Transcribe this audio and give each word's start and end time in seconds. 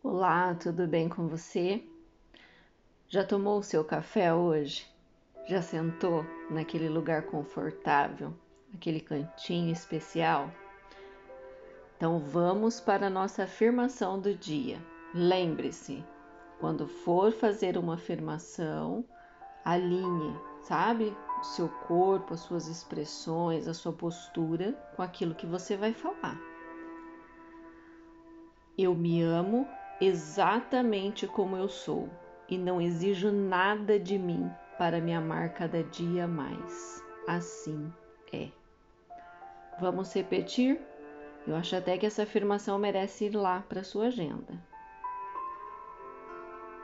Olá, 0.00 0.54
tudo 0.54 0.86
bem 0.86 1.08
com 1.08 1.26
você? 1.26 1.82
Já 3.08 3.24
tomou 3.24 3.58
o 3.58 3.64
seu 3.64 3.84
café 3.84 4.32
hoje? 4.32 4.86
Já 5.48 5.60
sentou 5.60 6.24
naquele 6.48 6.88
lugar 6.88 7.22
confortável, 7.22 8.32
aquele 8.72 9.00
cantinho 9.00 9.72
especial? 9.72 10.52
Então 11.96 12.20
vamos 12.20 12.78
para 12.80 13.08
a 13.08 13.10
nossa 13.10 13.42
afirmação 13.42 14.20
do 14.20 14.32
dia. 14.32 14.80
Lembre-se, 15.12 16.04
quando 16.60 16.86
for 16.86 17.32
fazer 17.32 17.76
uma 17.76 17.94
afirmação, 17.94 19.04
alinhe, 19.64 20.32
sabe? 20.62 21.12
O 21.40 21.42
seu 21.42 21.68
corpo, 21.88 22.34
as 22.34 22.40
suas 22.40 22.68
expressões, 22.68 23.66
a 23.66 23.74
sua 23.74 23.92
postura 23.92 24.74
com 24.94 25.02
aquilo 25.02 25.34
que 25.34 25.44
você 25.44 25.76
vai 25.76 25.92
falar. 25.92 26.38
Eu 28.78 28.94
me 28.94 29.20
amo 29.22 29.66
exatamente 30.00 31.26
como 31.26 31.56
eu 31.56 31.68
sou 31.68 32.08
e 32.48 32.56
não 32.56 32.80
exijo 32.80 33.30
nada 33.30 33.98
de 33.98 34.18
mim 34.18 34.50
para 34.78 35.00
me 35.00 35.12
amar 35.12 35.50
cada 35.54 35.82
dia 35.82 36.26
mais. 36.26 37.04
Assim 37.26 37.92
é. 38.32 38.48
Vamos 39.80 40.12
repetir? 40.14 40.80
Eu 41.46 41.56
acho 41.56 41.76
até 41.76 41.96
que 41.96 42.06
essa 42.06 42.22
afirmação 42.22 42.78
merece 42.78 43.26
ir 43.26 43.34
lá 43.34 43.64
para 43.68 43.82
sua 43.82 44.06
agenda. 44.06 44.54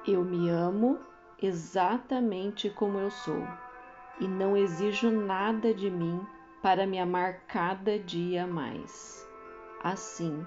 Eu 0.07 0.25
me 0.25 0.49
amo 0.49 0.99
exatamente 1.43 2.71
como 2.71 2.99
eu 2.99 3.11
sou 3.11 3.47
e 4.21 4.29
não 4.29 4.57
exijo 4.57 5.11
nada 5.11 5.75
de 5.75 5.91
mim 5.91 6.25
para 6.63 6.87
me 6.87 6.99
amar 6.99 7.41
cada 7.47 7.99
dia 7.99 8.47
mais. 8.47 9.27
Assim 9.83 10.45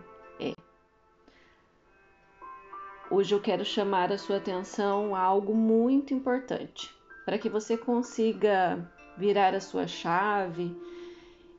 Hoje 3.17 3.33
eu 3.33 3.41
quero 3.41 3.65
chamar 3.65 4.11
a 4.11 4.17
sua 4.19 4.37
atenção 4.37 5.15
a 5.15 5.19
algo 5.19 5.55
muito 5.55 6.13
importante 6.13 6.95
para 7.25 7.39
que 7.39 7.49
você 7.49 7.75
consiga 7.75 8.87
virar 9.17 9.55
a 9.55 9.59
sua 9.59 9.87
chave 9.87 10.79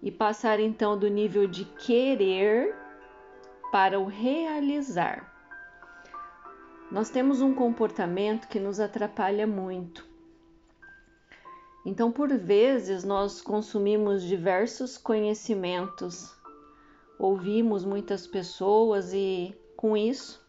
e 0.01 0.09
passar 0.09 0.61
então 0.61 0.97
do 0.97 1.09
nível 1.09 1.49
de 1.49 1.65
querer 1.65 2.77
para 3.73 3.99
o 3.99 4.05
realizar. 4.05 5.35
Nós 6.93 7.11
temos 7.11 7.41
um 7.41 7.53
comportamento 7.53 8.47
que 8.47 8.61
nos 8.61 8.79
atrapalha 8.79 9.45
muito. 9.45 10.07
Então, 11.85 12.13
por 12.13 12.29
vezes, 12.39 13.03
nós 13.03 13.41
consumimos 13.41 14.23
diversos 14.23 14.97
conhecimentos, 14.97 16.33
ouvimos 17.19 17.85
muitas 17.85 18.29
pessoas 18.29 19.13
e, 19.13 19.53
com 19.77 19.97
isso, 19.97 20.47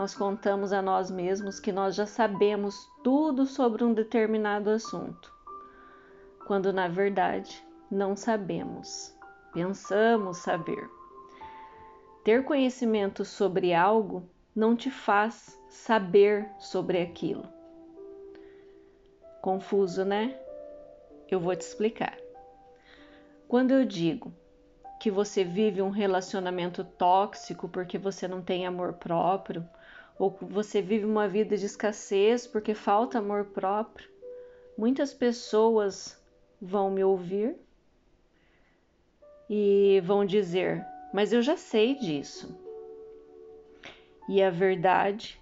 nós 0.00 0.14
contamos 0.14 0.72
a 0.72 0.80
nós 0.80 1.10
mesmos 1.10 1.60
que 1.60 1.70
nós 1.70 1.94
já 1.94 2.06
sabemos 2.06 2.90
tudo 3.04 3.44
sobre 3.44 3.84
um 3.84 3.92
determinado 3.92 4.70
assunto, 4.70 5.30
quando 6.46 6.72
na 6.72 6.88
verdade 6.88 7.62
não 7.90 8.16
sabemos, 8.16 9.14
pensamos 9.52 10.38
saber. 10.38 10.88
Ter 12.24 12.46
conhecimento 12.46 13.26
sobre 13.26 13.74
algo 13.74 14.26
não 14.56 14.74
te 14.74 14.90
faz 14.90 15.60
saber 15.68 16.48
sobre 16.58 17.02
aquilo. 17.02 17.46
Confuso, 19.42 20.02
né? 20.02 20.34
Eu 21.28 21.40
vou 21.40 21.54
te 21.54 21.60
explicar. 21.60 22.16
Quando 23.46 23.72
eu 23.72 23.84
digo 23.84 24.32
que 24.98 25.10
você 25.10 25.44
vive 25.44 25.82
um 25.82 25.90
relacionamento 25.90 26.84
tóxico 26.84 27.68
porque 27.68 27.98
você 27.98 28.26
não 28.26 28.40
tem 28.40 28.66
amor 28.66 28.94
próprio, 28.94 29.68
ou 30.20 30.36
você 30.42 30.82
vive 30.82 31.06
uma 31.06 31.26
vida 31.26 31.56
de 31.56 31.64
escassez 31.64 32.46
porque 32.46 32.74
falta 32.74 33.18
amor 33.18 33.46
próprio, 33.46 34.06
muitas 34.76 35.14
pessoas 35.14 36.22
vão 36.60 36.90
me 36.90 37.02
ouvir 37.02 37.56
e 39.48 39.98
vão 40.04 40.26
dizer: 40.26 40.84
Mas 41.14 41.32
eu 41.32 41.40
já 41.40 41.56
sei 41.56 41.94
disso. 41.94 42.54
E 44.28 44.42
a 44.42 44.50
verdade 44.50 45.40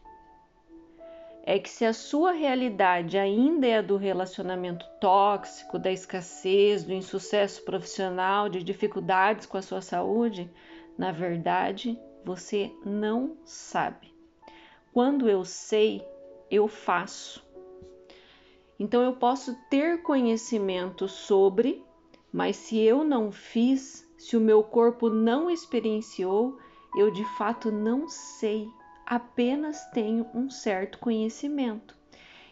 é 1.43 1.59
que 1.59 1.69
se 1.69 1.85
a 1.85 1.93
sua 1.93 2.31
realidade 2.31 3.19
ainda 3.19 3.67
é 3.67 3.79
a 3.79 3.83
do 3.83 3.97
relacionamento 3.97 4.87
tóxico, 5.01 5.77
da 5.77 5.91
escassez, 5.91 6.85
do 6.85 6.93
insucesso 6.93 7.65
profissional, 7.65 8.49
de 8.49 8.63
dificuldades 8.63 9.45
com 9.45 9.57
a 9.57 9.63
sua 9.63 9.81
saúde, 9.81 10.49
na 10.97 11.11
verdade 11.11 11.99
você 12.25 12.71
não 12.85 13.37
sabe. 13.45 14.18
Quando 14.93 15.29
eu 15.29 15.45
sei, 15.45 16.03
eu 16.51 16.67
faço. 16.67 17.47
Então 18.79 19.03
eu 19.03 19.13
posso 19.15 19.57
ter 19.69 20.03
conhecimento 20.03 21.09
sobre, 21.09 21.85
mas 22.33 22.57
se 22.57 22.79
eu 22.79 23.05
não 23.05 23.33
fiz, 23.33 24.09
se 24.17 24.37
o 24.37 24.41
meu 24.41 24.63
corpo 24.63 25.11
não 25.11 25.51
experienciou, 25.51 26.59
eu 26.97 27.11
de 27.11 27.25
fato 27.37 27.71
não 27.71 28.09
sei, 28.09 28.69
apenas 29.05 29.85
tenho 29.91 30.27
um 30.35 30.49
certo 30.49 30.99
conhecimento. 30.99 31.97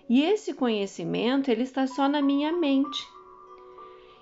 E 0.09 0.23
esse 0.23 0.55
conhecimento, 0.55 1.51
ele 1.51 1.63
está 1.63 1.87
só 1.87 2.09
na 2.09 2.23
minha 2.23 2.53
mente. 2.53 3.07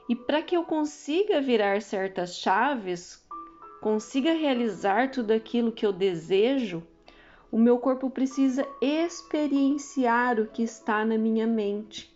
E 0.08 0.16
para 0.16 0.42
que 0.42 0.56
eu 0.56 0.64
consiga 0.64 1.40
virar 1.40 1.82
certas 1.82 2.36
chaves, 2.36 3.24
consiga 3.80 4.32
realizar 4.32 5.10
tudo 5.10 5.30
aquilo 5.30 5.72
que 5.72 5.84
eu 5.84 5.92
desejo, 5.92 6.82
o 7.54 7.56
meu 7.56 7.78
corpo 7.78 8.10
precisa 8.10 8.66
experienciar 8.80 10.40
o 10.40 10.46
que 10.48 10.64
está 10.64 11.04
na 11.04 11.16
minha 11.16 11.46
mente. 11.46 12.12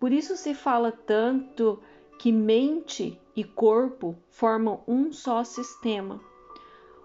Por 0.00 0.10
isso 0.10 0.38
se 0.38 0.54
fala 0.54 0.90
tanto 0.90 1.78
que 2.18 2.32
mente 2.32 3.20
e 3.36 3.44
corpo 3.44 4.16
formam 4.30 4.80
um 4.88 5.12
só 5.12 5.44
sistema. 5.44 6.18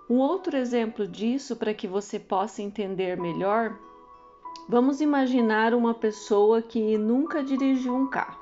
Um 0.10 0.20
outro 0.20 0.56
exemplo 0.56 1.06
disso, 1.06 1.58
para 1.58 1.74
que 1.74 1.86
você 1.86 2.18
possa 2.18 2.62
entender 2.62 3.20
melhor, 3.20 3.78
vamos 4.70 5.02
imaginar 5.02 5.74
uma 5.74 5.94
pessoa 5.94 6.62
que 6.62 6.98
nunca 6.98 7.44
dirigiu 7.44 7.94
um 7.94 8.08
carro. 8.08 8.40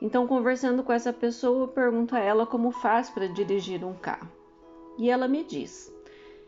Então, 0.00 0.26
conversando 0.26 0.82
com 0.82 0.94
essa 0.94 1.12
pessoa, 1.12 1.64
eu 1.64 1.68
pergunto 1.68 2.16
a 2.16 2.20
ela 2.20 2.46
como 2.46 2.70
faz 2.70 3.10
para 3.10 3.26
dirigir 3.26 3.84
um 3.84 3.92
carro. 3.92 4.30
E 4.96 5.10
ela 5.10 5.28
me 5.28 5.44
diz: 5.44 5.94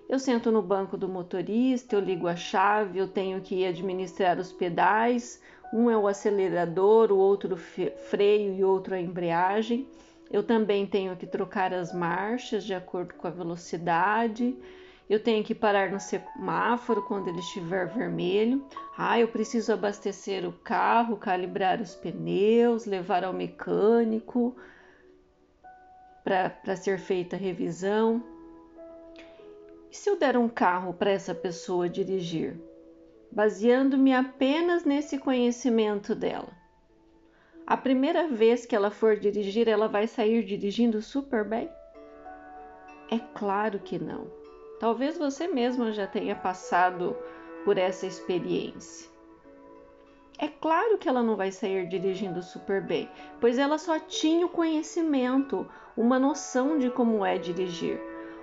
eu 0.08 0.18
sento 0.18 0.50
no 0.50 0.60
banco 0.60 0.96
do 0.96 1.08
motorista, 1.08 1.96
eu 1.96 2.00
ligo 2.00 2.28
a 2.28 2.36
chave, 2.36 2.98
eu 2.98 3.08
tenho 3.08 3.40
que 3.40 3.64
administrar 3.64 4.38
os 4.38 4.52
pedais, 4.52 5.40
um 5.72 5.90
é 5.90 5.96
o 5.96 6.06
acelerador, 6.06 7.10
o 7.10 7.16
outro 7.16 7.54
o 7.54 7.56
freio 7.56 8.54
e 8.54 8.62
outro 8.62 8.94
a 8.94 9.00
embreagem. 9.00 9.88
Eu 10.30 10.42
também 10.42 10.86
tenho 10.86 11.16
que 11.16 11.26
trocar 11.26 11.72
as 11.72 11.94
marchas 11.94 12.64
de 12.64 12.74
acordo 12.74 13.14
com 13.14 13.26
a 13.26 13.30
velocidade. 13.30 14.56
Eu 15.08 15.22
tenho 15.22 15.44
que 15.44 15.54
parar 15.54 15.90
no 15.90 16.00
semáforo 16.00 17.02
quando 17.02 17.28
ele 17.28 17.40
estiver 17.40 17.86
vermelho. 17.86 18.64
Ah, 18.96 19.18
eu 19.18 19.28
preciso 19.28 19.72
abastecer 19.72 20.46
o 20.46 20.52
carro, 20.52 21.16
calibrar 21.16 21.80
os 21.80 21.94
pneus, 21.94 22.86
levar 22.86 23.24
ao 23.24 23.32
mecânico 23.32 24.56
para 26.22 26.76
ser 26.76 26.98
feita 26.98 27.36
a 27.36 27.38
revisão. 27.38 28.31
E 29.92 29.94
se 29.94 30.08
eu 30.08 30.16
der 30.16 30.38
um 30.38 30.48
carro 30.48 30.94
para 30.94 31.10
essa 31.10 31.34
pessoa 31.34 31.86
dirigir, 31.86 32.58
baseando-me 33.30 34.14
apenas 34.14 34.86
nesse 34.86 35.18
conhecimento 35.18 36.14
dela? 36.14 36.48
A 37.66 37.76
primeira 37.76 38.26
vez 38.26 38.64
que 38.64 38.74
ela 38.74 38.90
for 38.90 39.18
dirigir, 39.18 39.68
ela 39.68 39.88
vai 39.88 40.06
sair 40.06 40.44
dirigindo 40.44 41.02
super 41.02 41.44
bem? 41.44 41.70
É 43.10 43.18
claro 43.34 43.80
que 43.80 43.98
não. 43.98 44.28
Talvez 44.80 45.18
você 45.18 45.46
mesma 45.46 45.92
já 45.92 46.06
tenha 46.06 46.36
passado 46.36 47.14
por 47.62 47.76
essa 47.76 48.06
experiência. 48.06 49.10
É 50.38 50.48
claro 50.48 50.96
que 50.96 51.06
ela 51.06 51.22
não 51.22 51.36
vai 51.36 51.52
sair 51.52 51.86
dirigindo 51.86 52.42
super 52.42 52.80
bem, 52.80 53.10
pois 53.42 53.58
ela 53.58 53.76
só 53.76 53.98
tinha 53.98 54.46
o 54.46 54.48
conhecimento, 54.48 55.70
uma 55.94 56.18
noção 56.18 56.78
de 56.78 56.88
como 56.88 57.26
é 57.26 57.36
dirigir 57.36 58.00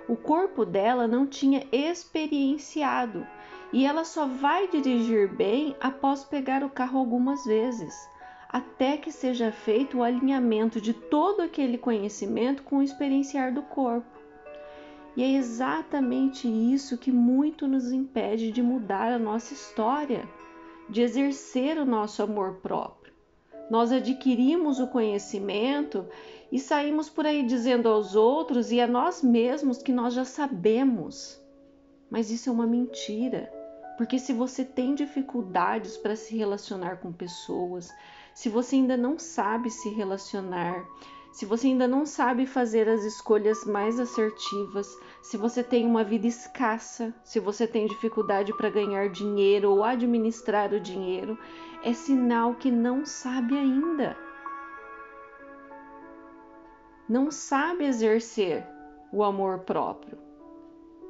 o 0.08 0.16
corpo 0.16 0.64
dela 0.64 1.06
não 1.06 1.26
tinha 1.26 1.66
experienciado 1.72 3.26
e 3.72 3.86
ela 3.86 4.04
só 4.04 4.26
vai 4.26 4.66
dirigir 4.68 5.28
bem 5.28 5.76
após 5.80 6.24
pegar 6.24 6.64
o 6.64 6.70
carro 6.70 6.98
algumas 6.98 7.44
vezes, 7.44 7.94
até 8.48 8.96
que 8.96 9.12
seja 9.12 9.52
feito 9.52 9.98
o 9.98 10.02
alinhamento 10.02 10.80
de 10.80 10.92
todo 10.92 11.40
aquele 11.40 11.78
conhecimento 11.78 12.62
com 12.62 12.78
o 12.78 12.82
experienciar 12.82 13.54
do 13.54 13.62
corpo. 13.62 14.18
E 15.16 15.22
é 15.22 15.32
exatamente 15.32 16.48
isso 16.48 16.98
que 16.98 17.12
muito 17.12 17.66
nos 17.68 17.92
impede 17.92 18.50
de 18.50 18.62
mudar 18.62 19.12
a 19.12 19.18
nossa 19.18 19.52
história, 19.52 20.28
de 20.88 21.02
exercer 21.02 21.78
o 21.78 21.84
nosso 21.84 22.22
amor 22.22 22.54
próprio. 22.62 22.99
Nós 23.70 23.92
adquirimos 23.92 24.80
o 24.80 24.88
conhecimento 24.88 26.04
e 26.50 26.58
saímos 26.58 27.08
por 27.08 27.24
aí 27.24 27.44
dizendo 27.44 27.88
aos 27.88 28.16
outros 28.16 28.72
e 28.72 28.80
a 28.80 28.86
nós 28.86 29.22
mesmos 29.22 29.80
que 29.80 29.92
nós 29.92 30.12
já 30.12 30.24
sabemos. 30.24 31.40
Mas 32.10 32.30
isso 32.32 32.50
é 32.50 32.52
uma 32.52 32.66
mentira. 32.66 33.48
Porque 33.96 34.18
se 34.18 34.32
você 34.32 34.64
tem 34.64 34.94
dificuldades 34.94 35.96
para 35.96 36.16
se 36.16 36.36
relacionar 36.36 36.96
com 36.96 37.12
pessoas, 37.12 37.88
se 38.34 38.48
você 38.48 38.74
ainda 38.74 38.96
não 38.96 39.18
sabe 39.18 39.70
se 39.70 39.88
relacionar, 39.90 40.84
se 41.32 41.46
você 41.46 41.68
ainda 41.68 41.86
não 41.86 42.04
sabe 42.04 42.44
fazer 42.44 42.88
as 42.88 43.04
escolhas 43.04 43.64
mais 43.64 44.00
assertivas, 44.00 44.98
se 45.22 45.36
você 45.36 45.62
tem 45.62 45.86
uma 45.86 46.02
vida 46.02 46.26
escassa, 46.26 47.14
se 47.22 47.38
você 47.38 47.66
tem 47.66 47.86
dificuldade 47.86 48.52
para 48.56 48.68
ganhar 48.68 49.08
dinheiro 49.08 49.70
ou 49.70 49.84
administrar 49.84 50.72
o 50.72 50.80
dinheiro, 50.80 51.38
é 51.84 51.92
sinal 51.92 52.54
que 52.54 52.70
não 52.70 53.06
sabe 53.06 53.56
ainda. 53.56 54.16
Não 57.08 57.30
sabe 57.30 57.84
exercer 57.84 58.66
o 59.12 59.22
amor 59.22 59.60
próprio. 59.60 60.18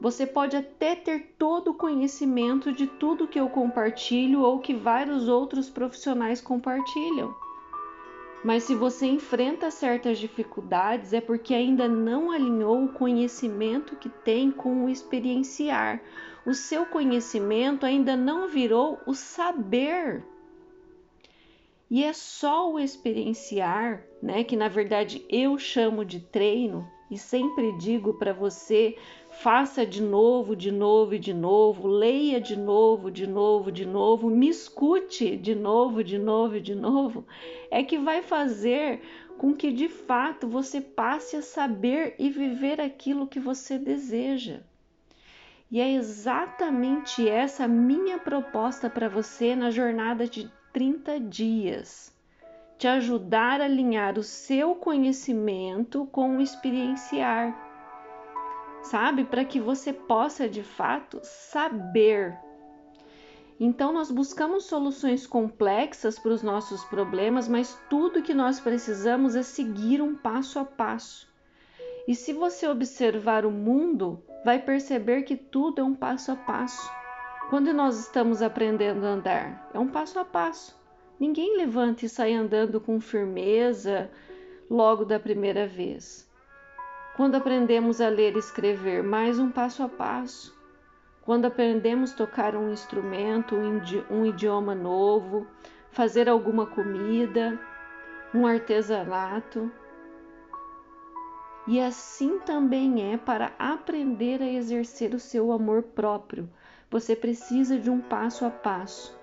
Você 0.01 0.27
pode 0.27 0.57
até 0.57 0.97
ter 0.97 1.35
todo 1.39 1.73
o 1.73 1.75
conhecimento 1.75 2.73
de 2.73 2.87
tudo 2.87 3.29
que 3.29 3.39
eu 3.39 3.51
compartilho 3.51 4.41
ou 4.41 4.59
que 4.59 4.75
vários 4.75 5.29
outros 5.29 5.69
profissionais 5.69 6.41
compartilham. 6.41 7.35
Mas 8.43 8.65
se 8.65 8.75
você 8.75 9.07
enfrenta 9.07 9.71
certas 9.71 10.19
dificuldades 10.19 11.13
é 11.13 11.21
porque 11.21 11.55
ainda 11.55 11.87
não 11.87 12.31
alinhou 12.31 12.85
o 12.85 12.93
conhecimento 12.93 13.97
que 13.97 14.09
tem 14.09 14.51
com 14.51 14.85
o 14.85 14.89
experienciar. 14.89 16.01
O 16.47 16.55
seu 16.55 16.87
conhecimento 16.87 17.85
ainda 17.85 18.17
não 18.17 18.49
virou 18.49 18.99
o 19.07 19.15
saber. 19.15 20.25
E 21.91 22.03
é 22.03 22.13
só 22.13 22.73
o 22.73 22.79
experienciar, 22.79 24.05
né, 24.23 24.43
que 24.43 24.57
na 24.57 24.69
verdade 24.69 25.25
eu 25.29 25.59
chamo 25.59 26.05
de 26.05 26.21
treino 26.21 26.89
e 27.11 27.19
sempre 27.19 27.77
digo 27.77 28.15
para 28.15 28.33
você 28.33 28.97
faça 29.31 29.87
de 29.87 30.03
novo, 30.03 30.57
de 30.57 30.73
novo 30.73 31.15
e 31.15 31.19
de 31.19 31.33
novo, 31.33 31.87
leia 31.87 32.41
de 32.41 32.57
novo, 32.57 33.11
de 33.11 33.27
novo, 33.27 33.71
de 33.71 33.87
novo, 33.87 34.29
me 34.29 34.49
escute 34.49 35.37
de 35.37 35.55
novo, 35.55 36.03
de 36.03 36.19
novo 36.19 36.57
e 36.57 36.61
de 36.61 36.75
novo, 36.75 37.25
é 37.71 37.83
que 37.83 37.97
vai 37.97 38.23
fazer 38.23 39.01
com 39.39 39.55
que 39.55 39.73
de 39.73 39.89
fato 39.89 40.49
você 40.49 40.81
passe 40.81 41.37
a 41.37 41.43
saber 41.43 42.15
e 42.19 42.29
viver 42.29 42.81
aquilo 42.81 43.27
que 43.27 43.41
você 43.41 43.79
deseja. 43.79 44.61
E 45.71 45.81
é 45.81 45.93
exatamente 45.93 47.27
essa 47.29 47.69
minha 47.69 48.19
proposta 48.19 48.91
para 48.91 49.09
você 49.09 49.55
na 49.55 49.71
jornada 49.71 50.27
de 50.27 50.51
30 50.73 51.21
dias. 51.21 52.13
Te 52.77 52.89
ajudar 52.89 53.61
a 53.61 53.65
alinhar 53.65 54.19
o 54.19 54.23
seu 54.23 54.75
conhecimento 54.75 56.07
com 56.07 56.37
o 56.37 56.41
experienciar 56.41 57.70
sabe? 58.83 59.25
Para 59.25 59.45
que 59.45 59.61
você 59.61 59.93
possa 59.93 60.49
de 60.49 60.63
fato 60.63 61.21
saber. 61.23 62.37
Então, 63.59 63.93
nós 63.93 64.11
buscamos 64.11 64.65
soluções 64.65 65.27
complexas 65.27 66.19
para 66.19 66.33
os 66.33 66.43
nossos 66.43 66.83
problemas, 66.85 67.47
mas 67.47 67.79
tudo 67.91 68.23
que 68.23 68.33
nós 68.33 68.59
precisamos 68.59 69.37
é 69.37 69.43
seguir 69.43 70.01
um 70.01 70.15
passo 70.15 70.59
a 70.59 70.65
passo. 70.65 71.29
E 72.09 72.15
se 72.15 72.33
você 72.33 72.67
observar 72.67 73.45
o 73.45 73.51
mundo, 73.51 74.23
vai 74.45 74.59
perceber 74.59 75.23
que 75.23 75.37
tudo 75.37 75.83
é 75.83 75.85
um 75.85 75.95
passo 75.95 76.33
a 76.33 76.37
passo. 76.37 76.91
Quando 77.51 77.75
nós 77.75 77.99
estamos 77.99 78.41
aprendendo 78.41 79.05
a 79.05 79.11
andar, 79.11 79.71
é 79.75 79.79
um 79.79 79.89
passo 79.89 80.19
a 80.19 80.25
passo. 80.25 80.79
Ninguém 81.19 81.59
levanta 81.59 82.07
e 82.07 82.09
sai 82.09 82.33
andando 82.33 82.81
com 82.81 82.99
firmeza 82.99 84.11
logo 84.71 85.05
da 85.05 85.21
primeira 85.21 85.67
vez. 85.67 86.30
Quando 87.17 87.35
aprendemos 87.35 88.01
a 88.01 88.09
ler 88.09 88.37
e 88.37 88.39
escrever, 88.39 89.03
mais 89.03 89.39
um 89.39 89.51
passo 89.51 89.83
a 89.83 89.89
passo. 89.89 90.57
Quando 91.23 91.45
aprendemos 91.45 92.13
tocar 92.13 92.55
um 92.55 92.71
instrumento, 92.71 93.57
um 94.09 94.25
idioma 94.25 94.75
novo, 94.75 95.47
fazer 95.91 96.29
alguma 96.29 96.67
comida, 96.67 97.61
um 98.33 98.47
artesanato. 98.47 99.71
E 101.67 101.81
assim 101.81 102.39
também 102.39 103.13
é 103.13 103.17
para 103.19 103.53
aprender 103.59 104.41
a 104.41 104.49
exercer 104.49 105.13
o 105.13 105.19
seu 105.19 105.53
amor 105.53 105.83
próprio. 105.83 106.49
Você 106.91 107.15
precisa 107.15 107.77
de 107.77 107.91
um 107.91 108.01
passo 108.01 108.45
a 108.45 108.51
passo. 108.51 109.19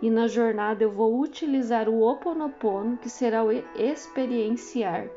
E 0.00 0.10
na 0.10 0.28
jornada 0.28 0.84
eu 0.84 0.90
vou 0.90 1.18
utilizar 1.18 1.88
o 1.88 2.02
Oponopono, 2.02 2.98
que 2.98 3.08
será 3.08 3.42
o 3.42 3.50
experienciar 3.50 5.08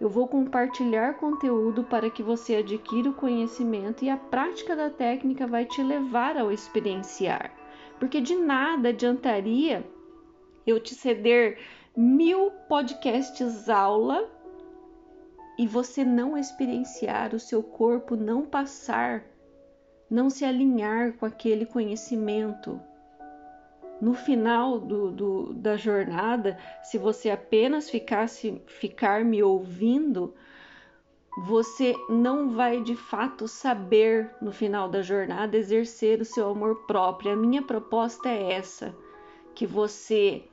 eu 0.00 0.08
vou 0.08 0.26
compartilhar 0.26 1.14
conteúdo 1.14 1.84
para 1.84 2.10
que 2.10 2.22
você 2.22 2.56
adquira 2.56 3.10
o 3.10 3.14
conhecimento 3.14 4.04
e 4.04 4.10
a 4.10 4.16
prática 4.16 4.74
da 4.74 4.90
técnica 4.90 5.46
vai 5.46 5.64
te 5.64 5.82
levar 5.82 6.36
ao 6.36 6.50
experienciar. 6.50 7.52
Porque 7.98 8.20
de 8.20 8.34
nada 8.34 8.88
adiantaria 8.88 9.84
eu 10.66 10.80
te 10.80 10.94
ceder 10.94 11.58
mil 11.96 12.50
podcasts 12.68 13.68
aula 13.68 14.28
e 15.56 15.66
você 15.66 16.04
não 16.04 16.36
experienciar, 16.36 17.34
o 17.34 17.38
seu 17.38 17.62
corpo 17.62 18.16
não 18.16 18.42
passar, 18.42 19.24
não 20.10 20.28
se 20.28 20.44
alinhar 20.44 21.12
com 21.12 21.24
aquele 21.24 21.64
conhecimento, 21.64 22.80
no 24.00 24.14
final 24.14 24.78
do, 24.78 25.10
do, 25.10 25.54
da 25.54 25.76
jornada, 25.76 26.58
se 26.82 26.98
você 26.98 27.30
apenas 27.30 27.88
ficasse 27.88 28.60
ficar 28.66 29.24
me 29.24 29.42
ouvindo, 29.42 30.34
você 31.46 31.94
não 32.08 32.50
vai 32.50 32.80
de 32.80 32.94
fato 32.94 33.48
saber 33.48 34.30
no 34.40 34.52
final 34.52 34.88
da 34.88 35.02
jornada 35.02 35.56
exercer 35.56 36.20
o 36.20 36.24
seu 36.24 36.50
amor 36.50 36.86
próprio. 36.86 37.32
A 37.32 37.36
minha 37.36 37.62
proposta 37.62 38.28
é 38.28 38.52
essa: 38.52 38.94
que 39.54 39.66
você 39.66 40.44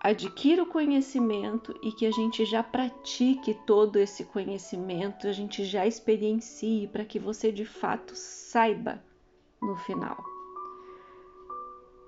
adquira 0.00 0.62
o 0.62 0.66
conhecimento 0.66 1.74
e 1.82 1.90
que 1.90 2.04
a 2.04 2.10
gente 2.10 2.44
já 2.44 2.62
pratique 2.62 3.54
todo 3.66 3.96
esse 3.96 4.24
conhecimento, 4.24 5.26
a 5.26 5.32
gente 5.32 5.64
já 5.64 5.86
experiencie 5.86 6.86
para 6.88 7.06
que 7.06 7.18
você 7.18 7.50
de 7.50 7.64
fato 7.64 8.14
saiba 8.14 9.02
no 9.62 9.76
final. 9.76 10.33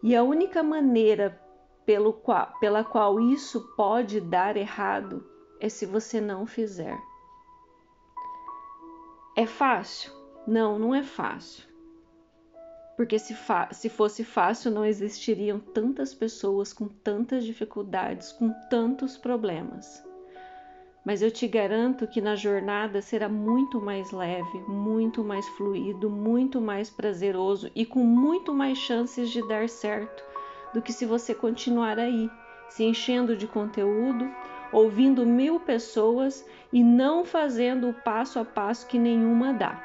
E 0.03 0.15
a 0.15 0.23
única 0.23 0.63
maneira 0.63 1.41
pelo 1.85 2.13
qual, 2.13 2.53
pela 2.59 2.85
qual 2.85 3.21
isso 3.21 3.75
pode 3.77 4.21
dar 4.21 4.57
errado 4.57 5.25
é 5.61 5.69
se 5.69 5.87
você 5.87 6.21
não 6.21 6.47
fizer. 6.47 6.99
É 9.37 9.47
fácil? 9.47 10.13
Não, 10.47 10.79
não 10.79 10.95
é 10.95 11.03
fácil. 11.03 11.65
Porque 12.97 13.19
se, 13.19 13.37
se 13.73 13.89
fosse 13.89 14.25
fácil, 14.25 14.71
não 14.71 14.85
existiriam 14.85 15.61
tantas 15.61 16.15
pessoas 16.15 16.73
com 16.73 16.89
tantas 16.89 17.45
dificuldades, 17.45 18.33
com 18.33 18.51
tantos 18.71 19.19
problemas 19.19 20.03
mas 21.07 21.23
eu 21.23 21.31
te 21.31 21.47
garanto 21.47 22.09
que 22.09 22.21
na 22.21 22.35
jornada 22.35 23.01
será 23.01 23.29
muito 23.29 23.81
mais 23.81 24.11
leve, 24.11 24.59
muito 24.67 25.23
mais 25.23 25.47
fluido, 25.51 26.11
muito 26.11 26.61
mais 26.61 26.91
prazeroso 26.91 27.71
e 27.77 27.87
com 27.87 28.01
muito 28.01 28.53
mais 28.53 28.77
chances 28.77 29.31
de 29.31 29.41
dar 29.47 29.69
certo 29.69 30.25
do 30.75 30.83
que 30.83 30.93
se 30.93 31.07
você 31.07 31.33
continuar 31.33 31.97
aí, 31.97 32.29
se 32.69 32.83
enchendo 32.83 33.37
de 33.37 33.47
conteúdo, 33.47 34.29
ouvindo 34.73 35.25
mil 35.25 35.61
pessoas 35.61 36.45
e 36.73 36.83
não 36.83 37.25
fazendo 37.25 37.89
o 37.89 37.95
passo 37.95 38.41
a 38.41 38.45
passo 38.45 38.89
que 38.89 38.99
nenhuma 38.99 39.55
dá. 39.55 39.81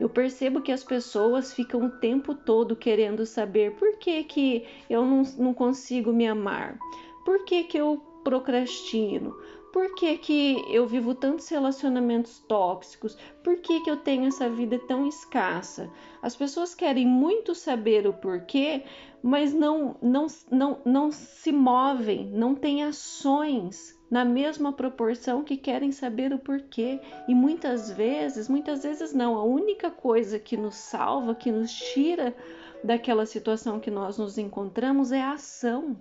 Eu 0.00 0.08
percebo 0.08 0.62
que 0.62 0.72
as 0.72 0.82
pessoas 0.82 1.54
ficam 1.54 1.84
o 1.84 1.90
tempo 1.90 2.34
todo 2.34 2.74
querendo 2.74 3.24
saber 3.24 3.76
por 3.76 3.98
que, 3.98 4.24
que 4.24 4.66
eu 4.88 5.04
não, 5.04 5.22
não 5.38 5.54
consigo 5.54 6.12
me 6.12 6.26
amar, 6.26 6.76
por 7.24 7.44
que, 7.44 7.62
que 7.62 7.78
eu 7.78 8.02
procrastino, 8.24 9.34
por 9.72 9.94
que, 9.94 10.18
que 10.18 10.64
eu 10.68 10.86
vivo 10.86 11.14
tantos 11.14 11.48
relacionamentos 11.48 12.38
tóxicos? 12.48 13.16
Por 13.42 13.58
que, 13.58 13.80
que 13.80 13.90
eu 13.90 13.96
tenho 13.96 14.26
essa 14.26 14.48
vida 14.48 14.78
tão 14.78 15.06
escassa? 15.06 15.90
As 16.22 16.36
pessoas 16.36 16.74
querem 16.74 17.06
muito 17.06 17.54
saber 17.54 18.06
o 18.06 18.12
porquê, 18.12 18.84
mas 19.22 19.54
não, 19.54 19.96
não, 20.02 20.26
não, 20.50 20.80
não 20.84 21.10
se 21.10 21.52
movem, 21.52 22.26
não 22.26 22.54
têm 22.54 22.84
ações 22.84 23.98
na 24.10 24.24
mesma 24.24 24.72
proporção 24.72 25.44
que 25.44 25.56
querem 25.56 25.92
saber 25.92 26.32
o 26.32 26.38
porquê. 26.38 27.00
E 27.28 27.34
muitas 27.34 27.90
vezes, 27.90 28.48
muitas 28.48 28.82
vezes 28.82 29.12
não, 29.12 29.36
a 29.36 29.44
única 29.44 29.90
coisa 29.90 30.38
que 30.38 30.56
nos 30.56 30.74
salva, 30.74 31.34
que 31.34 31.52
nos 31.52 31.72
tira 31.72 32.34
daquela 32.82 33.26
situação 33.26 33.78
que 33.78 33.90
nós 33.90 34.18
nos 34.18 34.36
encontramos 34.36 35.12
é 35.12 35.20
a 35.20 35.32
ação. 35.32 35.96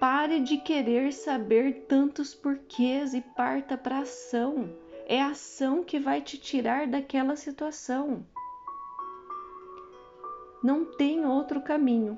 Pare 0.00 0.38
de 0.38 0.58
querer 0.58 1.12
saber 1.12 1.86
tantos 1.88 2.32
porquês 2.32 3.14
e 3.14 3.20
parta 3.20 3.76
para 3.76 3.98
ação. 3.98 4.72
É 5.06 5.20
a 5.20 5.30
ação 5.30 5.82
que 5.82 5.98
vai 5.98 6.20
te 6.20 6.38
tirar 6.38 6.86
daquela 6.86 7.34
situação. 7.34 8.24
Não 10.62 10.84
tem 10.84 11.26
outro 11.26 11.60
caminho. 11.60 12.16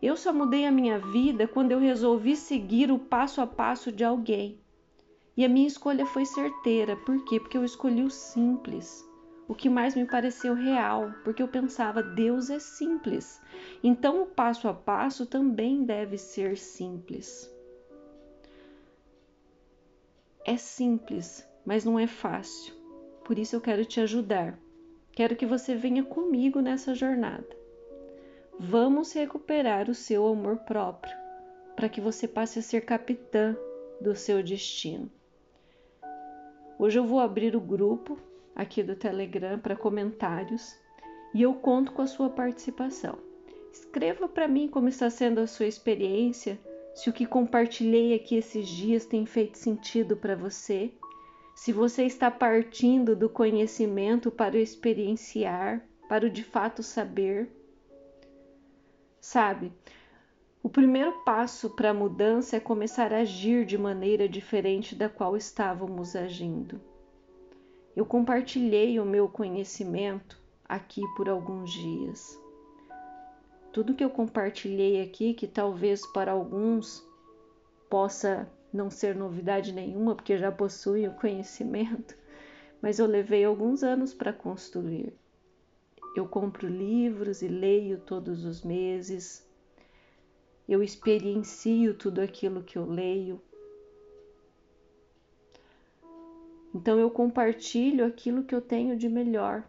Eu 0.00 0.16
só 0.16 0.32
mudei 0.32 0.64
a 0.64 0.70
minha 0.70 1.00
vida 1.00 1.48
quando 1.48 1.72
eu 1.72 1.80
resolvi 1.80 2.36
seguir 2.36 2.92
o 2.92 2.98
passo 3.00 3.40
a 3.40 3.46
passo 3.48 3.90
de 3.90 4.04
alguém. 4.04 4.60
E 5.36 5.44
a 5.44 5.48
minha 5.48 5.66
escolha 5.66 6.06
foi 6.06 6.24
certeira. 6.24 6.96
Por 6.96 7.24
quê? 7.24 7.40
Porque 7.40 7.58
eu 7.58 7.64
escolhi 7.64 8.02
o 8.02 8.10
simples. 8.10 9.04
O 9.48 9.54
que 9.54 9.68
mais 9.68 9.94
me 9.94 10.06
pareceu 10.06 10.54
real, 10.54 11.12
porque 11.24 11.42
eu 11.42 11.48
pensava, 11.48 12.02
Deus 12.02 12.48
é 12.48 12.58
simples. 12.58 13.40
Então 13.82 14.22
o 14.22 14.26
passo 14.26 14.68
a 14.68 14.74
passo 14.74 15.26
também 15.26 15.84
deve 15.84 16.16
ser 16.16 16.56
simples. 16.56 17.52
É 20.44 20.56
simples, 20.56 21.46
mas 21.64 21.84
não 21.84 21.98
é 21.98 22.06
fácil. 22.06 22.74
Por 23.24 23.38
isso 23.38 23.54
eu 23.56 23.60
quero 23.60 23.84
te 23.84 24.00
ajudar. 24.00 24.58
Quero 25.12 25.36
que 25.36 25.46
você 25.46 25.74
venha 25.74 26.02
comigo 26.02 26.60
nessa 26.60 26.94
jornada. 26.94 27.56
Vamos 28.58 29.12
recuperar 29.12 29.90
o 29.90 29.94
seu 29.94 30.26
amor 30.26 30.58
próprio, 30.58 31.14
para 31.74 31.88
que 31.88 32.00
você 32.00 32.26
passe 32.28 32.58
a 32.58 32.62
ser 32.62 32.82
capitã 32.82 33.56
do 34.00 34.14
seu 34.14 34.42
destino. 34.42 35.10
Hoje 36.78 36.98
eu 36.98 37.04
vou 37.04 37.20
abrir 37.20 37.54
o 37.54 37.60
grupo 37.60 38.18
aqui 38.54 38.82
do 38.82 38.94
Telegram 38.94 39.58
para 39.58 39.76
comentários 39.76 40.76
e 41.34 41.42
eu 41.42 41.54
conto 41.54 41.92
com 41.92 42.02
a 42.02 42.06
sua 42.06 42.30
participação. 42.30 43.18
Escreva 43.72 44.28
para 44.28 44.46
mim 44.46 44.68
como 44.68 44.88
está 44.88 45.08
sendo 45.08 45.40
a 45.40 45.46
sua 45.46 45.66
experiência, 45.66 46.60
se 46.94 47.08
o 47.08 47.12
que 47.12 47.24
compartilhei 47.24 48.14
aqui 48.14 48.36
esses 48.36 48.68
dias 48.68 49.06
tem 49.06 49.24
feito 49.24 49.56
sentido 49.56 50.16
para 50.16 50.36
você, 50.36 50.92
se 51.54 51.72
você 51.72 52.04
está 52.04 52.30
partindo 52.30 53.16
do 53.16 53.28
conhecimento 53.28 54.30
para 54.30 54.56
o 54.56 54.58
experienciar, 54.58 55.82
para 56.08 56.26
o 56.26 56.30
de 56.30 56.44
fato 56.44 56.82
saber. 56.82 57.50
Sabe, 59.20 59.72
o 60.62 60.68
primeiro 60.68 61.12
passo 61.24 61.70
para 61.70 61.90
a 61.90 61.94
mudança 61.94 62.56
é 62.56 62.60
começar 62.60 63.12
a 63.12 63.18
agir 63.18 63.64
de 63.64 63.78
maneira 63.78 64.28
diferente 64.28 64.94
da 64.94 65.08
qual 65.08 65.36
estávamos 65.36 66.14
agindo. 66.14 66.91
Eu 67.94 68.06
compartilhei 68.06 68.98
o 68.98 69.04
meu 69.04 69.28
conhecimento 69.28 70.40
aqui 70.66 71.02
por 71.14 71.28
alguns 71.28 71.70
dias. 71.70 72.40
Tudo 73.70 73.94
que 73.94 74.02
eu 74.02 74.08
compartilhei 74.08 75.02
aqui, 75.02 75.34
que 75.34 75.46
talvez 75.46 76.06
para 76.12 76.32
alguns 76.32 77.06
possa 77.90 78.50
não 78.72 78.90
ser 78.90 79.14
novidade 79.14 79.72
nenhuma, 79.72 80.14
porque 80.14 80.38
já 80.38 80.50
possuem 80.50 81.06
o 81.06 81.14
conhecimento, 81.14 82.16
mas 82.80 82.98
eu 82.98 83.06
levei 83.06 83.44
alguns 83.44 83.82
anos 83.82 84.14
para 84.14 84.32
construir. 84.32 85.12
Eu 86.16 86.26
compro 86.26 86.66
livros 86.66 87.42
e 87.42 87.48
leio 87.48 87.98
todos 88.00 88.44
os 88.46 88.62
meses. 88.62 89.46
Eu 90.66 90.82
experiencio 90.82 91.94
tudo 91.94 92.20
aquilo 92.20 92.62
que 92.62 92.78
eu 92.78 92.86
leio. 92.86 93.40
Então 96.74 96.98
eu 96.98 97.10
compartilho 97.10 98.06
aquilo 98.06 98.44
que 98.44 98.54
eu 98.54 98.60
tenho 98.60 98.96
de 98.96 99.08
melhor, 99.08 99.62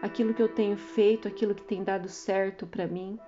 aquilo 0.00 0.32
que 0.32 0.42
eu 0.42 0.48
tenho 0.48 0.76
feito, 0.76 1.28
aquilo 1.28 1.54
que 1.54 1.62
tem 1.62 1.84
dado 1.84 2.08
certo 2.08 2.66
para 2.66 2.86
mim. 2.86 3.18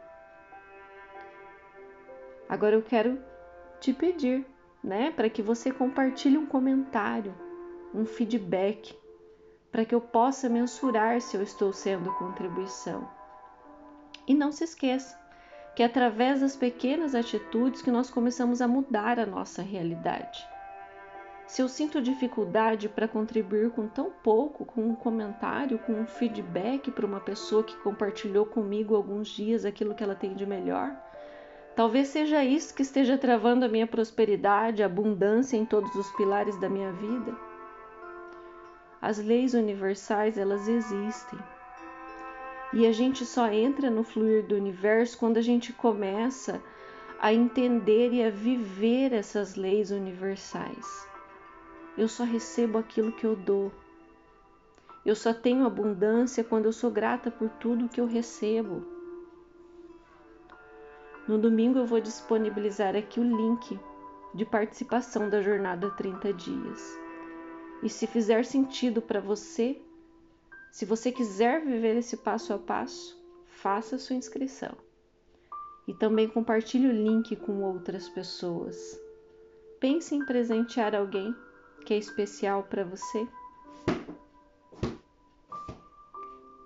Agora 2.48 2.74
eu 2.74 2.82
quero 2.82 3.18
te 3.80 3.92
pedir, 3.92 4.46
né, 4.82 5.10
para 5.10 5.28
que 5.28 5.42
você 5.42 5.70
compartilhe 5.70 6.38
um 6.38 6.46
comentário, 6.46 7.34
um 7.94 8.04
feedback, 8.04 8.98
para 9.70 9.84
que 9.84 9.94
eu 9.94 10.00
possa 10.00 10.48
mensurar 10.48 11.20
se 11.20 11.36
eu 11.36 11.42
estou 11.42 11.72
sendo 11.72 12.14
contribuição. 12.14 13.08
E 14.26 14.34
não 14.34 14.50
se 14.50 14.64
esqueça 14.64 15.22
que 15.74 15.82
é 15.82 15.86
através 15.86 16.40
das 16.40 16.56
pequenas 16.56 17.14
atitudes 17.14 17.82
que 17.82 17.90
nós 17.90 18.08
começamos 18.08 18.62
a 18.62 18.68
mudar 18.68 19.18
a 19.18 19.26
nossa 19.26 19.60
realidade. 19.60 20.53
Se 21.46 21.60
eu 21.60 21.68
sinto 21.68 22.00
dificuldade 22.00 22.88
para 22.88 23.06
contribuir 23.06 23.70
com 23.70 23.86
tão 23.86 24.10
pouco, 24.10 24.64
com 24.64 24.80
um 24.80 24.94
comentário, 24.94 25.78
com 25.78 25.92
um 25.92 26.06
feedback 26.06 26.90
para 26.90 27.04
uma 27.04 27.20
pessoa 27.20 27.62
que 27.62 27.76
compartilhou 27.76 28.46
comigo 28.46 28.96
alguns 28.96 29.28
dias 29.28 29.64
aquilo 29.64 29.94
que 29.94 30.02
ela 30.02 30.14
tem 30.14 30.34
de 30.34 30.46
melhor, 30.46 30.90
talvez 31.76 32.08
seja 32.08 32.42
isso 32.42 32.74
que 32.74 32.80
esteja 32.82 33.18
travando 33.18 33.64
a 33.64 33.68
minha 33.68 33.86
prosperidade, 33.86 34.82
a 34.82 34.86
abundância 34.86 35.56
em 35.56 35.66
todos 35.66 35.94
os 35.94 36.10
pilares 36.12 36.58
da 36.58 36.68
minha 36.68 36.92
vida. 36.92 37.36
As 39.02 39.18
leis 39.18 39.52
universais, 39.52 40.38
elas 40.38 40.66
existem. 40.66 41.38
E 42.72 42.86
a 42.86 42.92
gente 42.92 43.26
só 43.26 43.48
entra 43.48 43.90
no 43.90 44.02
fluir 44.02 44.46
do 44.46 44.54
universo 44.54 45.18
quando 45.18 45.36
a 45.36 45.42
gente 45.42 45.74
começa 45.74 46.60
a 47.20 47.32
entender 47.32 48.12
e 48.12 48.24
a 48.24 48.30
viver 48.30 49.12
essas 49.12 49.56
leis 49.56 49.90
universais. 49.90 51.13
Eu 51.96 52.08
só 52.08 52.24
recebo 52.24 52.78
aquilo 52.78 53.12
que 53.12 53.24
eu 53.24 53.36
dou. 53.36 53.72
Eu 55.06 55.14
só 55.14 55.32
tenho 55.32 55.64
abundância 55.64 56.42
quando 56.42 56.64
eu 56.64 56.72
sou 56.72 56.90
grata 56.90 57.30
por 57.30 57.48
tudo 57.48 57.88
que 57.88 58.00
eu 58.00 58.06
recebo. 58.06 58.84
No 61.28 61.38
domingo 61.38 61.78
eu 61.78 61.86
vou 61.86 62.00
disponibilizar 62.00 62.96
aqui 62.96 63.20
o 63.20 63.22
link 63.22 63.78
de 64.34 64.44
participação 64.44 65.30
da 65.30 65.40
jornada 65.40 65.90
30 65.90 66.32
dias. 66.32 66.98
E 67.82 67.88
se 67.88 68.06
fizer 68.06 68.44
sentido 68.44 69.00
para 69.00 69.20
você, 69.20 69.80
se 70.72 70.84
você 70.84 71.12
quiser 71.12 71.64
viver 71.64 71.96
esse 71.96 72.16
passo 72.16 72.52
a 72.52 72.58
passo, 72.58 73.22
faça 73.46 73.98
sua 73.98 74.16
inscrição. 74.16 74.76
E 75.86 75.94
também 75.94 76.28
compartilhe 76.28 76.88
o 76.88 76.92
link 76.92 77.36
com 77.36 77.62
outras 77.62 78.08
pessoas. 78.08 78.98
Pense 79.78 80.14
em 80.14 80.24
presentear 80.24 80.94
alguém 80.94 81.34
que 81.84 81.94
é 81.94 81.98
especial 81.98 82.62
para 82.64 82.84
você. 82.84 83.28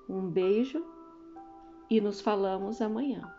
Um 0.09 0.29
beijo 0.29 0.85
e 1.91 2.01
nos 2.01 2.21
falamos 2.21 2.81
amanhã. 2.81 3.38